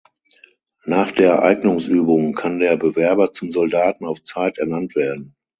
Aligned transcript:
Nach 0.85 1.11
der 1.11 1.43
Eignungsübung 1.43 2.33
kann 2.33 2.57
der 2.57 2.75
Bewerber 2.75 3.33
zum 3.33 3.51
Soldaten 3.51 4.07
auf 4.07 4.23
Zeit 4.23 4.57
ernannt 4.57 4.95
werden. 4.95 5.35